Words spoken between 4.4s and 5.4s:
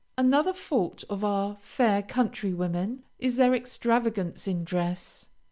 in dress.